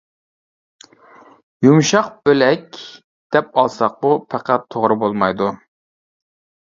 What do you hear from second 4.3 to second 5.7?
پەقەت توغرا بولمايدۇ.